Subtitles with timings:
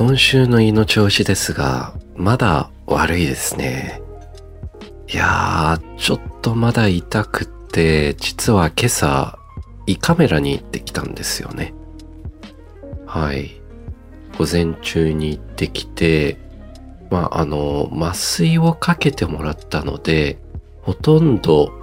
[0.00, 4.00] 今週の胃の調子ですが、まだ悪いですね。
[5.12, 9.38] いやー、ちょっとまだ痛くって、実は今朝、
[9.86, 11.74] 胃カメラに行ってきたんですよね。
[13.04, 13.60] はい。
[14.38, 16.38] 午前中に行ってきて、
[17.10, 20.38] まあ、あの、麻酔をかけてもらったので、
[20.80, 21.74] ほとんど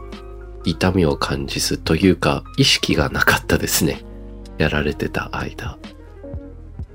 [0.66, 4.03] 痛みを感じずというか、意識がなかったですね。
[4.58, 5.77] やられてた間。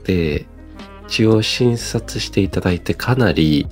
[0.03, 0.47] で、
[1.07, 3.67] 一応診察していただいてかなり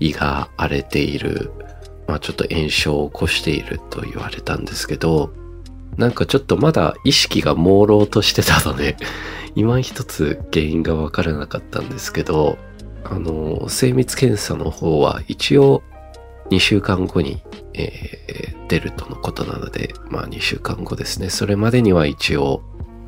[0.00, 1.52] 胃が荒れている、
[2.06, 5.32] まあちょっと炎症を起こしていると言われたんですけど、
[5.96, 8.96] なんかちょっとまだ意識が朦朧としてたので、
[9.54, 12.58] 今一つ原因がわからなかったんですけど、
[13.04, 15.82] あの、精密検査の方は一応
[16.50, 17.42] 2週間後に、
[17.74, 21.30] えー、出るとのことなので、まあ2週間後ですね。
[21.30, 22.62] それまでには一応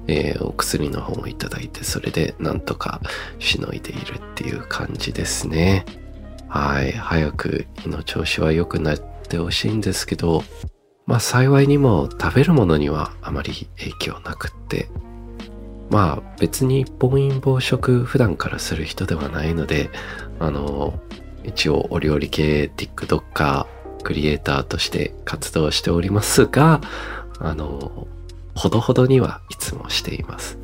[0.08, 3.00] えー、お薬の方をいただいて、それでなんとか
[3.38, 5.84] しのいでいるっていう感じですね。
[6.48, 6.92] はい。
[6.92, 10.44] 早く胃の調子は良くなってほしいんですけど、
[11.06, 14.88] まあ幸いにも食べるものにはあまり影響なくって、
[15.90, 19.90] まあ別に暴飲暴食普段からする人ではないので、
[20.38, 21.00] あの、
[21.44, 23.66] 一応お料理系 TikToker
[24.02, 26.80] クリエイターとして活動しておりますが、
[27.38, 28.06] あの、
[28.54, 30.58] ほどほどにはいつもしています。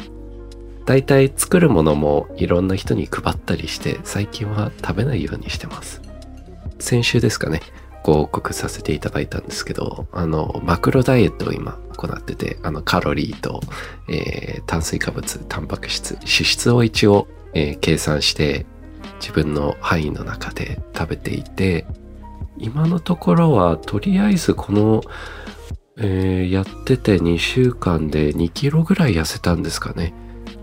[0.85, 6.01] だいたい作るものもいろんな人に配ったりして最近は食べないようにしてます。
[6.79, 7.61] 先週ですかね、
[8.03, 13.61] ご報告させていただいたんですけど、あの、マクロダイエットを今行ってて、あの、カロリーと、
[14.09, 18.65] えー、炭水化物、タンパク質、脂質を一応、えー、計算して
[19.21, 21.87] 自分の範囲の中で食べていて、
[22.57, 25.03] 今のところはとりあえずこの
[26.01, 30.15] えー、やってて2週間で2キロぐらい痩せたんですかね。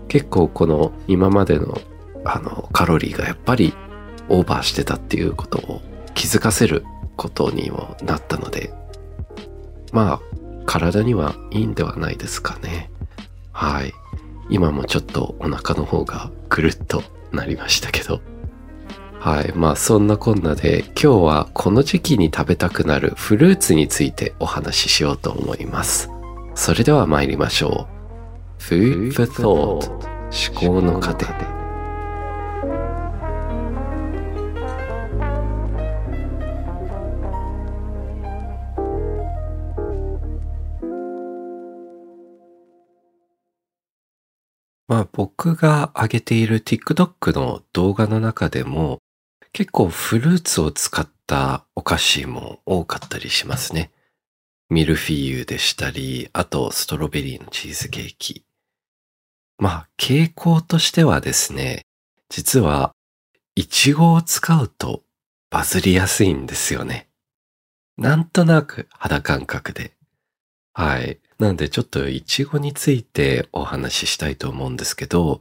[0.08, 1.78] 結構この今までの
[2.24, 3.74] あのカロリーがやっぱり
[4.28, 5.82] オーバーしてたっていうことを
[6.14, 6.84] 気づかせる
[7.16, 8.72] ことにもなったので、
[9.92, 10.20] まあ
[10.64, 12.90] 体にはいいんではないですかね。
[13.52, 13.92] はい。
[14.48, 17.02] 今もちょっとお腹の方がぐるっと
[17.32, 18.20] なりましたけど。
[19.26, 19.52] はい。
[19.56, 26.08] まあそんなこんなで今日はこの時期に食べたくなるフルーツについてお話ししようと思います。
[26.54, 27.88] それでは参りましょ
[28.60, 28.62] う。
[28.62, 31.26] Food for Thought 思考の糧
[44.86, 49.00] まあ僕が上げている TikTok の動画の中でも
[49.56, 53.90] 結構フルーツを使ったお菓子も多かったりしますね。
[54.68, 58.44] ミルフィーユでしたり、あとストロベリーのチーズケーキ。
[59.56, 61.86] まあ、傾向としてはですね、
[62.28, 62.92] 実は、
[63.54, 65.04] イチゴを使うと
[65.48, 67.08] バズりやすいんですよね。
[67.96, 69.96] なんとなく肌感覚で。
[70.74, 71.18] はい。
[71.38, 75.40] なんでちょっとイチゴについてお話ししたいと思うんですけど、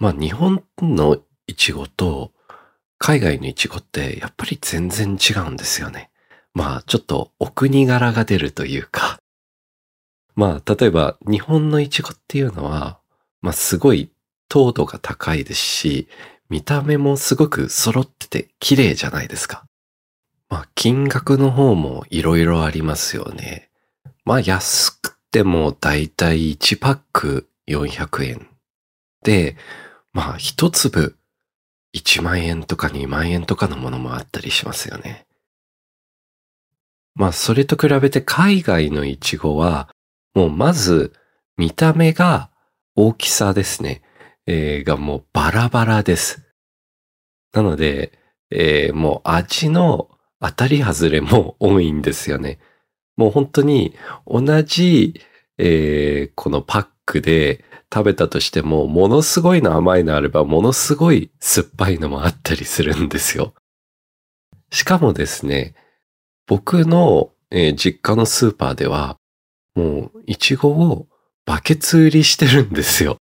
[0.00, 2.32] まあ日本のイチゴと
[3.04, 6.12] 海外のイチゴってやっぱり全然違うんですよね。
[6.54, 9.18] まあちょっとお国柄が出るというか。
[10.36, 13.00] まあ例えば日本のイチゴっていうのは、
[13.40, 14.12] まあすごい
[14.48, 16.06] 糖度が高いですし、
[16.48, 19.64] 見た目もすごく揃ってて綺麗じゃないですか。
[20.48, 23.68] まあ金額の方もいろいろありますよね。
[24.24, 28.46] まあ安くてもだいたい1パック400円。
[29.24, 29.56] で、
[30.12, 31.16] まあ一粒
[31.94, 35.26] 1万円とか2万円とかのものもあったりしますよね。
[37.14, 39.90] まあ、それと比べて海外のイチゴは、
[40.34, 41.12] もうまず
[41.56, 42.50] 見た目が
[42.96, 44.02] 大きさですね。
[44.46, 46.42] えー、がもうバラバラです。
[47.52, 48.18] なので、
[48.50, 50.10] えー、もう味の
[50.40, 52.58] 当たり外れも多いんですよね。
[53.16, 53.94] もう本当に
[54.26, 55.20] 同じ、
[55.58, 63.54] えー、このパックで食べたとしても、ものすごいの甘いのあれば、ものすごい酸っぱいのもあったりするんですよ。
[64.70, 65.74] しかもですね、
[66.46, 69.18] 僕の、えー実家のスーパーでは、
[69.74, 71.06] もう、いちごを
[71.44, 73.18] バケツ売りしてるんですよ。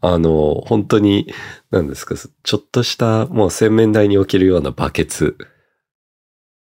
[0.00, 1.32] あの、本当に、
[1.70, 5.36] 何ですか、ちょっとした、もう洗面台に置けるようなバケツ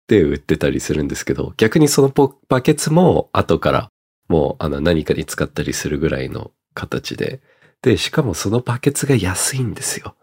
[0.08, 2.12] で売ってたりするんですけど、逆にその
[2.48, 3.88] バケツも後から
[4.28, 7.40] もうあの何かに使ったりするぐらいの形で、
[7.82, 10.16] で、しかもそのバケツが安いんですよ。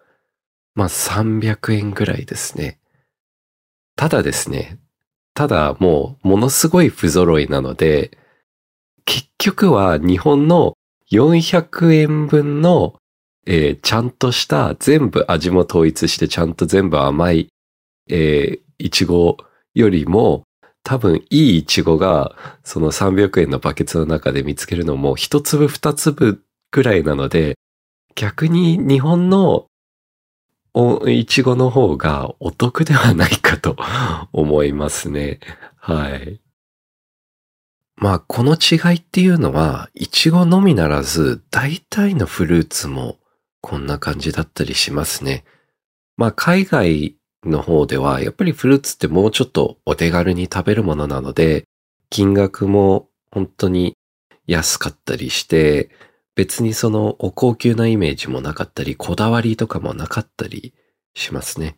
[0.75, 2.80] まあ300円ぐらいですね。
[3.95, 4.80] ただですね、
[5.33, 8.18] ただもうものすごい不揃いなので、
[9.06, 10.74] 結局は日本の
[11.12, 12.95] 400円分の、
[13.45, 17.50] えーちゃんとした全部味も統一してちゃんと全部甘い、
[18.09, 19.38] えーいちご
[19.75, 20.44] よりも
[20.83, 27.57] 多分いいいちごがその300円のバケツの中で見つけるのも一粒二粒くらいなので
[28.15, 29.67] 逆に日本の
[30.73, 33.75] おいちごの方がお得ではないかと
[34.31, 35.39] 思いますね。
[35.75, 36.39] はい。
[37.97, 43.19] まあ、この違いっていうのは、いちごのみならず、大体のフルーツも
[43.59, 45.43] こんな感じだったりしますね。
[46.17, 47.15] まあ、海外
[47.45, 51.65] の方では、やっぱりフルーツってもうちょっとお手軽に食べるものなので、
[52.09, 53.95] 金額も本当に
[54.47, 55.89] 安かったりして、
[56.35, 60.73] 別にそのお高級なイメージもなかったり、こだわりとかもなかったり
[61.15, 61.77] しますね。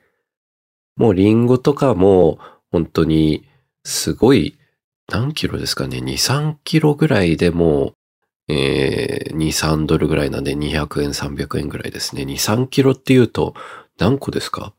[0.95, 2.39] もうリンゴとかも
[2.71, 3.47] 本当に
[3.83, 4.57] すごい
[5.09, 7.93] 何キロですかね ?2、3キロぐらいでも
[8.47, 12.23] う、えー、2、3ドルぐらいなんで200円、300円ぐらいですね。
[12.23, 13.53] 2、3キロっていうと
[13.97, 14.73] 何個ですか？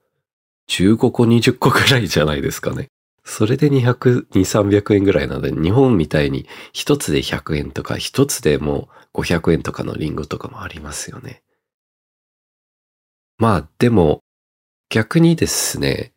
[0.69, 2.89] ?15 個、20個ぐらいじゃないですかね。
[3.25, 11.43] それで200、2、300円ぐらいなので、日本みたいに一つで100円とか、一つでもう500円とかのリンゴとかもありますよね。
[13.39, 14.21] まあ、でも、
[14.91, 16.13] 逆にですね、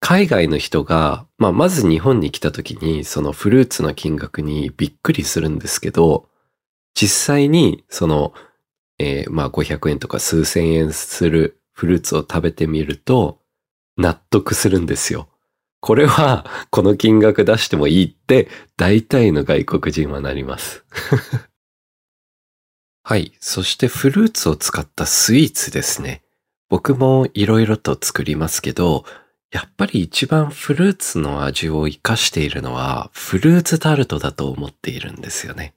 [0.00, 6.28] 海外の人が、まあ、まず日本に来た時に、そのフルーツの金額にびっくりするんですけど、
[6.94, 8.32] 実際に、その、
[8.98, 13.40] えーまあ、500円とか数千円するフルーツを食べてみると、
[13.96, 15.28] 納得するんですよ。
[15.80, 20.84] これは、この金額出してもいいって、大体の外国人はなります。
[23.02, 23.32] はい。
[23.40, 26.22] そしてフルーツを使ったスイーツですね。
[26.68, 29.04] 僕もいろいろと作りますけど、
[29.52, 35.74] やっぱり一番フルーツの味を活かしているのはフルーツタルトだと思っているんですよね。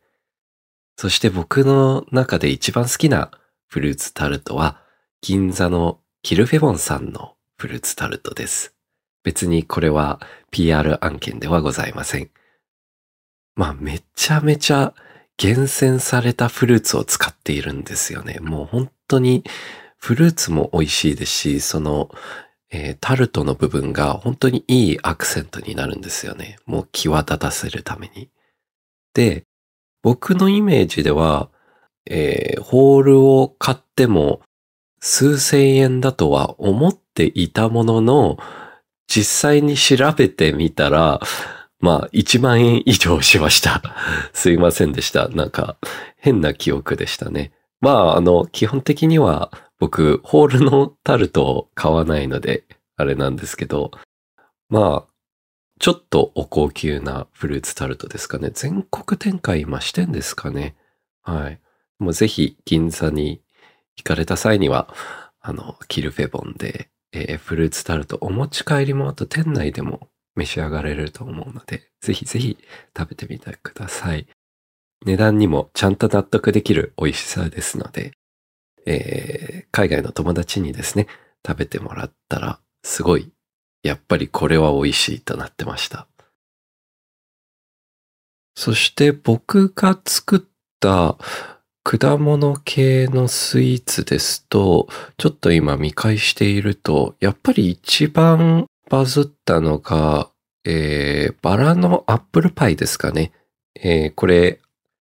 [0.97, 3.31] そして僕の中で一番好きな
[3.67, 4.81] フルーツタルトは
[5.21, 8.73] 銀座のキルフェボンさんのフルーツタルトです。
[9.21, 12.29] 別にこれは PR 案件ではございません。
[13.55, 14.93] まあめちゃめちゃ
[15.35, 18.39] 厳選されたフルーツを使っているんですよね。
[18.39, 19.43] もう本当に
[19.97, 22.09] フルーツも美味しいですし、その、
[22.71, 26.59] えータルトの部分が本当にいいアクセントになるんですよね。
[26.65, 28.29] もう際立たせるために。
[29.13, 29.43] で、
[30.01, 31.49] 僕のイメージでは、
[32.05, 34.39] えーホールを買っても
[34.99, 38.37] 数千円だとは思っていたものの、
[39.07, 41.19] 実際に調べてみたら、
[41.79, 43.81] まあ、1万円以上しました。
[44.33, 45.29] すいませんでした。
[45.29, 45.77] なんか、
[46.17, 47.53] 変な記憶でしたね。
[47.81, 52.65] まあ、あの、基本的には僕、ホールのタルトを買わないので、
[52.97, 53.91] あれなんですけど、
[54.67, 55.09] まあ、
[55.79, 58.51] ちょっとお高級なフルーツタルトですかね。
[58.53, 60.75] 全国展開今してんですかね。
[61.21, 61.61] はい。
[61.99, 63.41] もうぜひ銀座に
[63.99, 64.93] 行かれた際には、
[65.41, 72.57] あの、キルフェボンで、えーフルーツタルトお持ち帰りもあと店内でも召し上がれると思うので、ぜひぜひ
[72.97, 74.27] 食べてみてください。
[75.05, 78.13] 値段にもちゃんと納得できる美味しさですので、
[78.85, 81.07] えー海外の友達にですね、
[81.45, 83.31] 食べてもらったら、すごい、
[83.83, 86.07] やっぱりこれは美味しいとなってました。
[88.55, 90.41] そして僕が作っ
[90.79, 91.17] た
[91.97, 100.29] 果物系のスイーツですと、ちょっと今見返していると、やっぱり一番バズったのが、
[100.63, 103.31] えー、バラのアップルパイですかね。
[103.73, 104.59] えーこれ、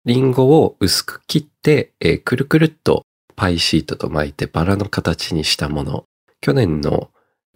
[0.07, 3.05] リンゴを薄く切って、えーくるくるっと
[3.37, 6.05] パイシートと巻いてバラの形にしたもの。
[6.41, 7.11] 去年の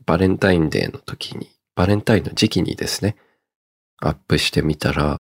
[0.05, 3.17] バレンタインデーの時に、バレンタインの時期にですね、
[4.01, 5.17] アップしてみたら、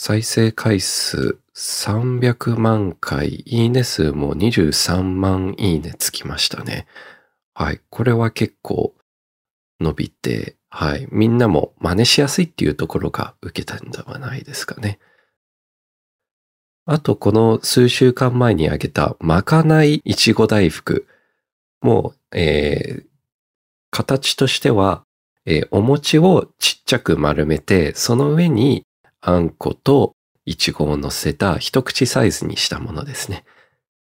[0.00, 6.86] 再生回数300万回、いいね数も23万いいねつきましたね。
[7.52, 7.80] はい。
[7.90, 8.94] これは結構
[9.80, 11.08] 伸びて、はい。
[11.10, 15.00] みんなも真似しやすいっていうところが受けたんではないですかね。
[16.86, 21.08] あと、この数週間前にあげたまかないいちご大福。
[21.82, 23.08] もう、えー
[23.90, 25.02] 形としては、
[25.44, 28.84] えーお餅をちっちゃく丸めて、その上に
[29.20, 30.12] あんこと
[30.44, 33.44] いちごを乗せた一口サイズにしたものですね。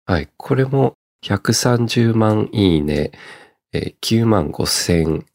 [0.06, 0.30] はい。
[0.38, 0.94] これも
[1.24, 3.12] 130万いいね、
[3.72, 5.26] えー9万5千、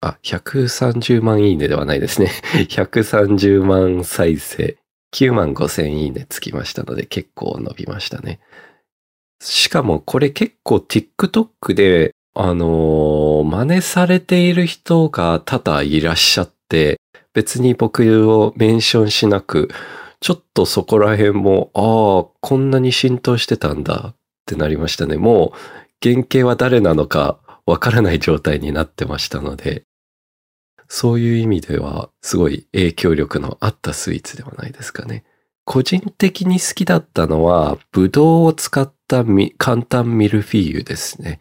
[0.00, 2.30] あ、130万いいねではないですね。
[2.68, 4.76] 130万再生、
[5.12, 8.40] 9万5千いいねつきましたので結構伸びましたね。
[9.40, 16.98] しかもこれ結構 TikTok で、あのー真似されている人が多々いらっしゃって、
[17.34, 19.68] 別に僕をメンションしなく、
[20.20, 25.16] ちょっとそこら辺も、ああ、こんなに浸透してたんだってなりましたね。
[25.16, 25.58] もう
[26.02, 29.84] 原型は誰なのかわからない状態になってましたので、
[30.88, 35.24] そういう意味ではすごい影響力のあったスイーツではないですかね。
[35.64, 39.24] 個人的に好きだったのは、ブドウを使った
[39.58, 41.40] 簡単ミルフィーユですね。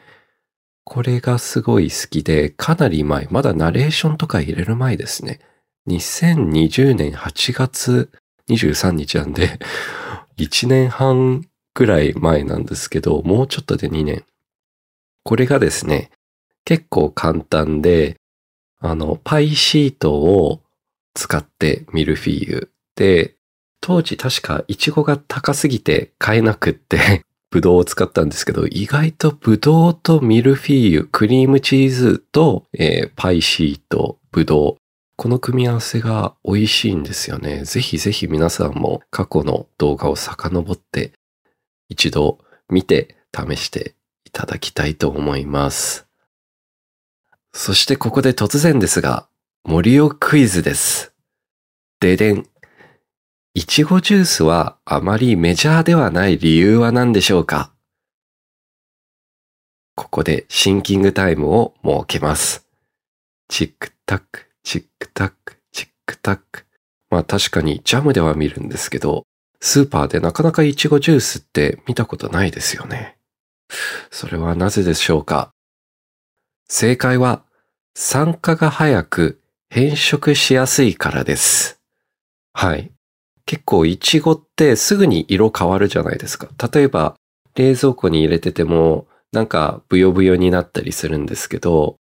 [0.86, 5.40] これがすごい好きで、かなり前、まだナレーションとか入れる前ですね。
[5.88, 8.10] 2020年8月
[8.50, 9.60] 23日なんで、
[10.38, 14.24] 1年半くらい前なんですけど、もうちょっとで2年。
[15.24, 16.12] これがですね、
[16.66, 18.18] 結構簡単で、
[18.80, 20.62] あの、パイシートを
[21.14, 23.36] 使ってミルフィーユで、
[23.82, 34.83] 当時確かイチゴが高すぎて買えなくって、ブドウを使ったんですけど、意外とブドウとミルフィーユ、クリームチーズと、えーパイシート、ブドウ。
[35.24, 37.64] この組み合わせが美味しいんですよね。
[37.64, 41.14] ぜひぜひ皆さんも過去の動画を遡って
[41.88, 46.06] 一度見て試していただきたいと思います。
[47.54, 49.30] そしてここで突然ですが、
[49.64, 51.14] 森尾クイズです。
[52.02, 52.46] ででん。
[53.54, 57.72] いちごジュースはあまりメジャーではない理由は何でしょうか？
[59.96, 62.68] ここでシンキングタイムを設けます。
[63.48, 66.66] チックタック、チックタック、チックタック。
[67.10, 69.24] まあ確かにジャムでは見るんですけど、
[69.62, 73.18] スーパーでなかなかいちごジュースって見たことないですよね。
[74.12, 75.52] それはなぜでしょうか？
[76.68, 77.44] 正解は、
[77.96, 81.80] 酸化が早く変色しやすいからです。
[82.54, 82.92] はい。
[83.46, 86.50] 結構イチゴってすぐに色変わるじゃないですか。
[86.74, 87.16] 例えば
[87.56, 91.98] 冷蔵庫に入れててもなんかブヨブヨになったりするんですけど、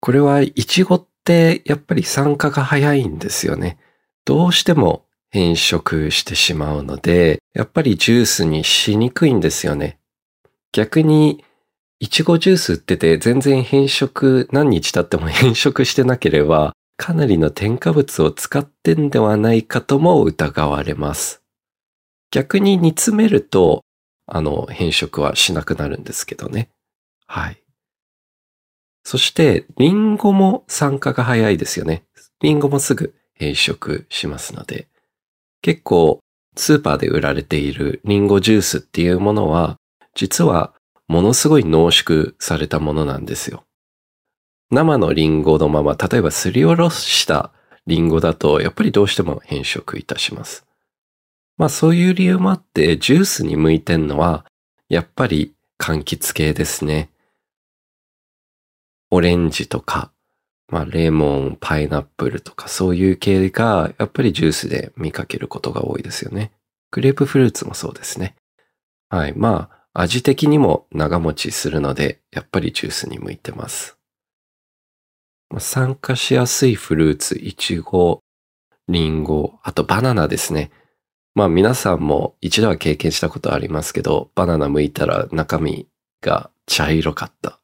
[0.00, 3.78] これはイチゴっってやっぱり酸化が早いんですよね。
[4.24, 9.98] どうしても変色してしまうので、やっぱりジュースにしにくいんですよね。
[10.72, 11.44] 逆に
[12.00, 21.42] いちごジュース売ってて全然変色、何日経っても 変色してなければ、かなりの添加物を使ってんではないかとも疑われます。
[22.32, 23.84] 逆に煮詰めると、
[24.26, 26.70] あの、変色はしなくなるんですけどね。
[27.26, 27.61] はい。
[29.04, 32.04] そして、リンゴも酸化が早いですよね。
[32.40, 34.88] リンゴもすぐ変色しますので。
[35.60, 36.20] 結構、
[36.56, 39.76] スーパーで売られているリンゴジュースっていうものは、
[40.14, 40.74] 実は
[41.08, 43.64] ものすごい濃縮されたものなんですよ。
[44.70, 47.52] 生のリンゴのまま、例えばすりおろした
[47.86, 50.66] リンゴだと、やっぱりどうしても変色いたします。
[51.58, 54.46] まあそういう理由もあって、ジュースに向いてんのは、
[54.88, 57.11] やっぱり柑橘系ですね。
[59.12, 60.10] オレンジとか、
[60.68, 66.50] まあレモン、パイナップルとかそういう系が、やっぱりジュースで見かけることが多いですよね。
[66.90, 68.34] グレープフルーツもそうですね。
[69.10, 69.34] はい。
[69.36, 73.98] まあ、味的にも長持ちするので、やっぱりジュースに向いてます。
[75.50, 78.20] ま酸化しやすいフルーツ、イチゴ、
[78.88, 80.70] リンゴ、あとバナナですね。
[81.34, 85.86] まあ皆さんも一度は経験したことありますけど、バナナ剥いたら中身
[86.22, 87.58] が茶色かった。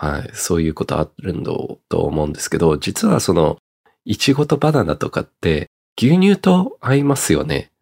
[0.00, 0.30] はい。
[0.32, 1.50] そういうことあるんだ
[1.88, 3.58] と思うんですけど、実はその、
[4.04, 7.72] イチゴとバナナとかって牛乳と合いますよね。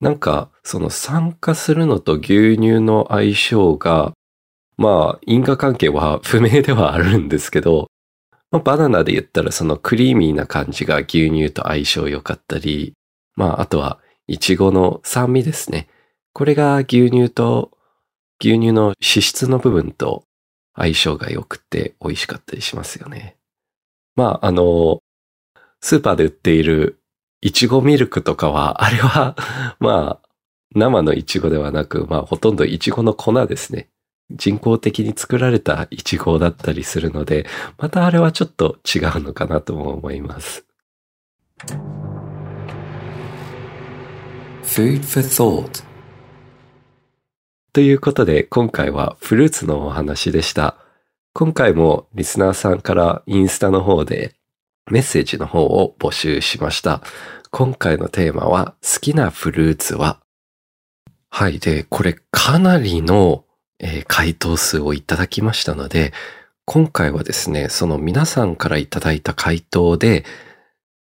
[0.00, 4.14] なんか、その酸化するのと牛乳の相性が、
[4.78, 7.88] まあ、因果関係は不明ではあるんですけど、
[8.50, 12.94] まあ、バナナで言ったらそのクリーミーな感じが牛乳と相性良かったり、
[13.36, 15.88] まあ、あとは、イチゴの酸味ですね。
[16.32, 17.70] これが牛乳と、
[18.40, 20.24] 牛乳の脂質の部分と
[20.74, 23.36] 相性が良くて美味しかったりしますよね。
[24.16, 25.00] まあ、あの、
[25.80, 27.00] スーパーで売っている
[27.40, 29.36] いちごミルクとかは、あれは、
[29.80, 30.28] まあ、
[30.74, 33.88] 生のいちごではなく、まあ、ほとんどいちごの粉ですね。
[34.30, 37.46] 人工的に作られたいちごだったりするので、
[37.78, 40.64] またあれはちょっと違うのかなとも思います。
[44.62, 45.91] Food for thought
[47.74, 50.76] ということで、今回はフルーツのお話でした。
[51.32, 54.34] 今回もリスナーさんからインスタの方で
[54.90, 57.02] メッセージの方を募集しました。
[57.50, 60.20] 今回のテーマは好きなフルーツは？
[61.30, 61.60] はい。
[61.60, 63.46] で、これかなりの、
[63.78, 66.12] えー、回答数をいただきましたので、
[66.66, 70.26] 今回はですね、その皆さんからいただいた回答で、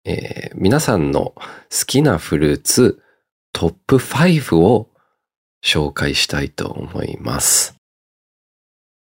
[0.04, 1.42] えー、皆さんの好
[1.86, 3.02] きなフルーツ
[3.54, 4.87] トップ5を
[5.68, 7.76] 紹介したいと思います。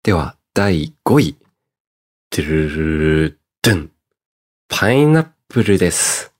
[0.02, 1.36] では、第5位。
[2.30, 3.90] ドゥルルルドゥン。
[4.68, 6.34] パイナップルです。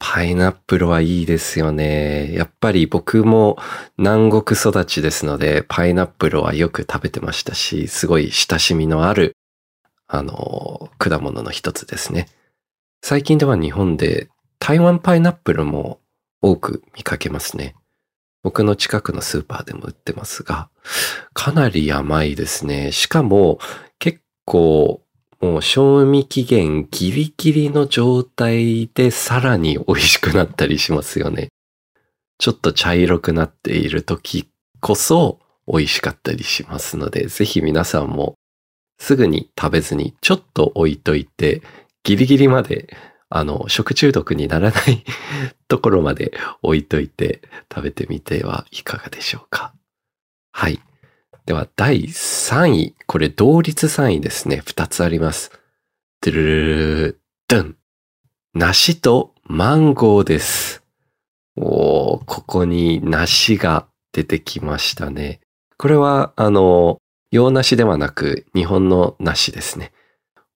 [0.00, 2.34] パイナップルはいいですよね。
[2.34, 3.56] やっぱり僕も
[3.98, 9.36] 南国育ちですので、パイナップルはよく食べてましたし、すごい親しみのある、
[10.08, 12.26] あの、果物の一つですね。
[13.00, 14.28] 最近では日本で
[14.58, 16.00] 台湾パイナップルも
[16.42, 17.76] 多く見かけますね。
[18.44, 20.68] 僕の近くのスーパーでも売ってますが、
[21.32, 22.92] かなり甘いですね。
[22.92, 23.58] しかも
[23.98, 25.00] 結構
[25.40, 31.48] もう賞味期限ギリギリの状態でさらに美味しくなったりしますよね。
[32.38, 34.48] ちょっと茶色くなっている時
[34.80, 38.34] こそ美味しかったりしますので、ぜひ皆さんも
[38.98, 41.62] すぐに食べずにちょっと置いといて、
[42.02, 42.94] ギリギリまで
[43.36, 45.04] あの、食中毒にならない
[45.66, 49.74] ところまで置いといて食べてみてはいかがでしょうか。
[50.52, 50.78] はい。
[51.44, 52.94] では、第3位。
[53.08, 54.62] これ、同率3位ですね。
[54.64, 55.50] 2つあります。
[56.20, 57.76] ドゥルルルドン。
[58.54, 60.84] 梨とマンゴーです。
[61.56, 65.40] おー、ここに梨が出てきましたね。
[65.76, 66.98] これは、あの、
[67.32, 69.90] 洋梨ではなく、日本の梨ですね。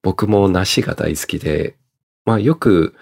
[0.04, 1.74] 僕も梨が大好きで、
[2.28, 2.94] まあよく、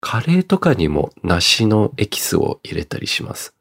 [0.00, 3.56] カレーとかにも梨のエキスを入れたりします。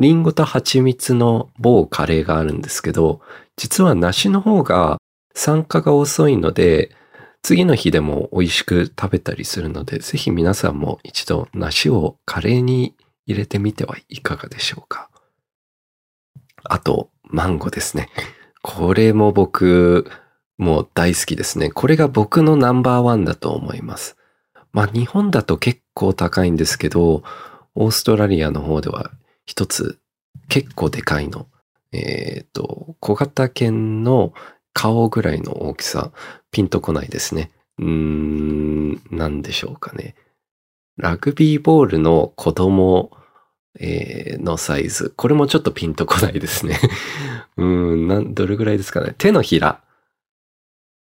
[0.00, 3.20] リンゴと蜂蜜の某カレーがあるんですけど、
[3.56, 4.96] 実は梨の方が
[5.34, 6.96] 酸化が遅いので、
[7.42, 12.94] 次の日でも美味しく食べたりするので、ぜひ皆さんも一度梨をカレーに
[13.26, 15.10] 入れてみてはいかがでしょうか。
[16.64, 18.08] あと、マンゴーですね。
[18.62, 20.10] これも僕、
[20.58, 21.70] もう大好きですね。
[21.70, 24.16] これが僕のナンバーワンだと思います。
[24.72, 27.22] まあ日本だと結構高いんですけど、
[27.74, 29.12] オーストラリアの方では
[29.46, 29.98] 一つ
[30.48, 31.46] 結構でかいの。
[31.92, 34.34] えっ、ー、と、小型犬の
[34.74, 36.10] 顔ぐらいの大きさ、
[36.50, 37.50] ピンとこないですね。
[37.78, 40.14] うーん、なんでしょうかね。
[40.96, 43.10] ラグビーボールの子供、
[43.78, 45.12] えー、のサイズ。
[45.16, 46.78] これもちょっとピンとこないですね。
[47.56, 49.14] うー、ん、どれぐらいですかね。
[49.16, 49.80] 手のひら。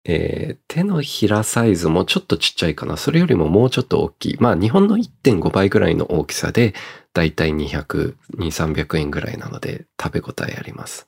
[0.03, 2.97] えー、手のひらサイズもちょっとちっちゃいかな。
[2.97, 4.37] それよりももうちょっと大きい。
[4.39, 6.73] まあ日本の1.5倍ぐらいの大きさで、
[7.13, 11.07] だいたい200、2、300円ぐらいなので食べ応えあります。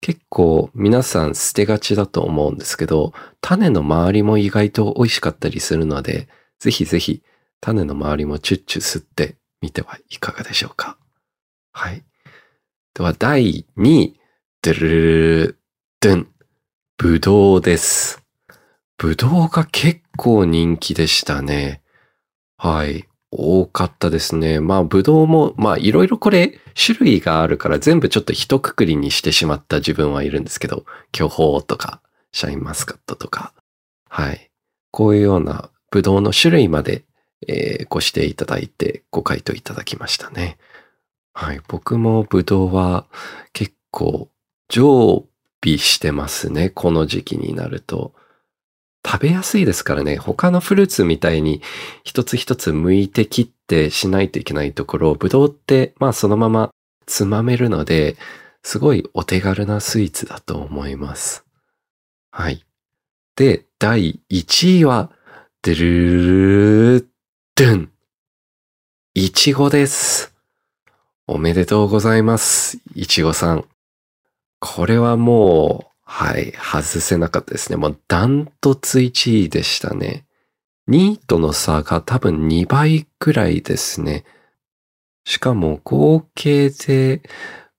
[0.00, 6.28] 結構皆さん捨てがちだと思うんですけど、種の周りも意外と美味しかったりするので、
[6.60, 7.22] ぜひぜひ
[7.60, 10.98] 種の周りもチュッチュ吸ってみてはいかがでしょうか。
[11.72, 12.04] はい。
[12.94, 14.20] では第2位、
[14.62, 14.88] ドゥルル
[15.46, 15.58] ル
[16.00, 16.28] ドゥン。
[17.00, 18.24] ぶどうです。
[18.96, 21.80] ぶどうが結構人気でしたね。
[22.56, 23.06] はい。
[23.30, 24.58] 多かったですね。
[24.58, 33.54] まあ、ぶどうも、まあ、いろいろこれ、種類があるから全部ちょっと一括りにしてしまった自分はいるんですけど、巨峰とか、シャインマスカットとか、
[34.08, 34.50] はい。
[34.90, 37.04] こういうようなぶどうの種類まで、
[37.46, 40.58] えー、ご指定いただいてご回答いただきましたね。
[41.32, 41.60] はい。
[41.68, 43.06] 僕もぶどうは
[43.52, 44.28] 結構
[44.68, 45.28] 常
[45.62, 46.70] 備してますね。
[46.70, 48.14] この時期になると。
[49.06, 50.16] 食べやすいですからね。
[50.16, 51.62] 他のフルーツみたいに
[52.04, 56.70] 一つ一つ剥いて切ってしないといけないところを、ぶどうってまあそのまま
[57.06, 58.16] つまめるので、
[58.62, 61.44] すごいお手軽なスイーツだと思います。
[62.30, 62.64] はい。
[63.36, 65.10] で、第1位は、
[65.62, 67.08] ドゥルル
[67.54, 67.92] ドゥン。
[69.14, 70.34] いちごです。
[71.26, 72.78] おめでとうございます。
[72.94, 73.64] いちごさん。
[74.60, 77.76] これはもう、はい、外せなかったですね。
[77.76, 80.24] もうダントツ1位でしたね。
[80.88, 84.24] 2位との差が多分2倍くらいですね。
[85.24, 87.20] しかも合計で、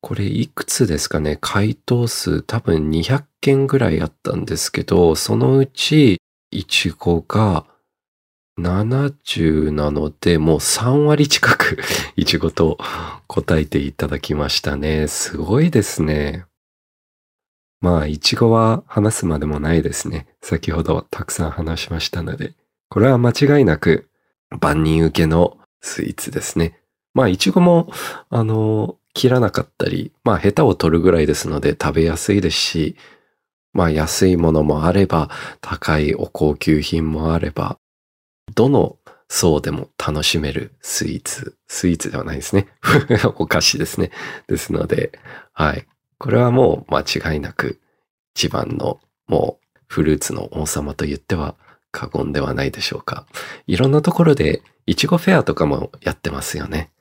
[0.01, 7.65] これいくつですかね回答数多分200件ぐらいあったんですけど、そのうち、いちごが
[8.59, 11.79] 70なので、もう3割近く
[12.15, 12.77] いちごと
[13.27, 15.07] 答えていただきましたね。
[15.07, 16.45] すごいですね。
[17.81, 20.27] まあ、いちごは話すまでもないですね。
[20.41, 22.53] 先ほどたくさん話しましたので。
[22.89, 24.09] これは間違いなく
[24.59, 26.79] 万人受けのスイーツですね。
[27.13, 27.91] まあ、いちごも、
[28.29, 32.95] あの、切らなかったり、まあ、ヘタを取るぐらいですので食べやすいですし、
[33.73, 35.29] まあ安いものもあれば、
[35.61, 37.79] 高いお高級品もあれば、
[38.55, 41.55] どの層でも楽しめるスイーツ。
[41.67, 42.67] スイーツではないですね。
[43.37, 44.11] お菓子ですね。
[44.47, 45.11] ですので、
[45.53, 45.87] はい。
[46.19, 47.79] これはもう間違いなく
[48.35, 51.55] 一番のもうフルーツの王様と言っては
[51.91, 53.25] 過言ではないでしょうか。
[53.65, 56.91] いろんなところでいちごフェアとかもやってますよね。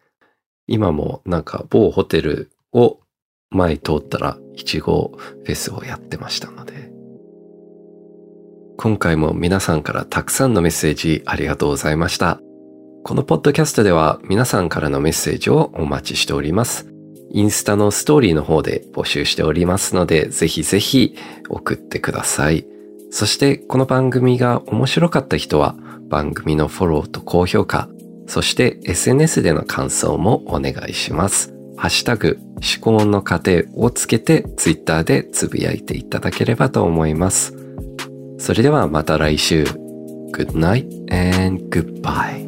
[0.66, 3.00] 今もなんか某ホテルを
[3.50, 6.90] 前通ったらいちごフェスをやってましたので。
[8.76, 12.40] 今回も皆さんからたくさんのメッセージありがとうございました。
[13.04, 16.97] このポッドキャストでは皆さんからのメッセージをお待ちしております。
[17.30, 21.14] インスタのストーリーの方で募集しておりますので、ぜひぜひ
[21.48, 22.66] 送ってください。
[23.10, 25.76] そしてこの番組が面白かった人は
[26.08, 27.88] 番組のフォローと高評価、
[28.26, 31.54] そして SNS での感想もお願いします。
[31.76, 37.54] ハッシュタグ、思考の過程をつけて Twitter でつぶやいていただければと思います。
[38.38, 39.64] それではまた来週。
[40.32, 42.47] Good night and goodbye.